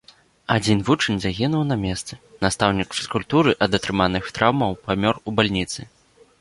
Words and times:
Адзін 0.53 0.79
вучань 0.87 1.19
загінуў 1.25 1.63
на 1.73 1.77
месцы, 1.83 2.13
настаўнік 2.47 2.89
фізкультуры 3.01 3.51
ад 3.69 3.79
атрыманых 3.81 4.23
траўмаў 4.39 4.71
памёр 4.89 5.15
у 5.27 5.39
бальніцы. 5.41 5.81